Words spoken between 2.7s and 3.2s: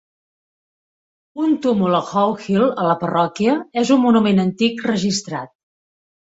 a la